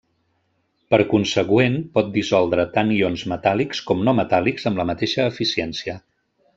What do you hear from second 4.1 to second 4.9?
metàl·lics amb